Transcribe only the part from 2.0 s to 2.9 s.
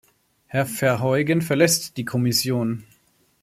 Kommission.